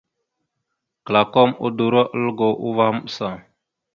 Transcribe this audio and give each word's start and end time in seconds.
Klakom 1.05 1.49
udoróalgo 1.67 2.47
uvah 2.67 2.91
maɓəsa. 2.95 3.29